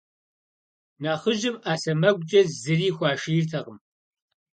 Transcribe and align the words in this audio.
Нэхъыжьым 1.01 1.55
Ӏэ 1.63 1.73
сэмэгукӀэ 1.81 2.41
зыри 2.59 2.89
хуашийртэкъым. 2.95 3.77